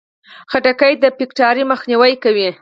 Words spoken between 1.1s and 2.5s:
فټکاري مخنیوی کوي.